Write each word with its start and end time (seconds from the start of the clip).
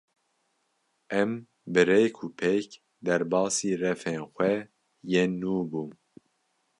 Em 1.21 1.31
bi 1.71 1.81
rêk 1.89 2.13
û 2.25 2.27
pêk 2.39 2.69
derbasî 3.05 3.71
refên 3.83 4.21
xwe 4.33 4.53
yên 5.11 5.31
nû 5.41 5.55
bûn. 5.69 5.89